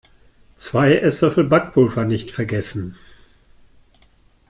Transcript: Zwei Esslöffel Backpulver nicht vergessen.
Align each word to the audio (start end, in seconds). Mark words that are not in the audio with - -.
Zwei 0.57 0.95
Esslöffel 0.95 1.43
Backpulver 1.43 2.05
nicht 2.05 2.31
vergessen. 2.31 2.97